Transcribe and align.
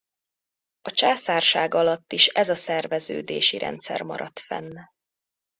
A 0.81 0.91
császárság 0.91 1.73
alatt 1.73 2.13
is 2.13 2.27
ez 2.27 2.49
a 2.49 2.55
szerveződési 2.55 3.57
rendszer 3.57 4.01
maradt 4.01 4.39
fenn. 4.39 4.77